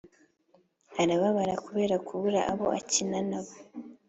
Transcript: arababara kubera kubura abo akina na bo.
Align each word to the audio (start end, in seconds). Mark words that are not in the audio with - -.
arababara 1.01 1.53
kubera 1.65 1.95
kubura 2.07 2.39
abo 2.51 2.65
akina 2.79 3.19
na 3.29 3.39
bo. 3.45 3.53